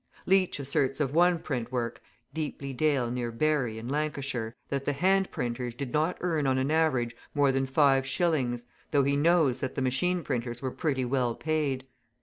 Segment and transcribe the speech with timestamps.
[0.25, 2.01] Leach asserts of one print work
[2.33, 6.71] (Deeply Dale, near Bury, in Lancashire), that the hand printers did not earn on an
[6.71, 11.35] average more than five shillings, though he knows that the machine printers were pretty well
[11.35, 11.85] paid.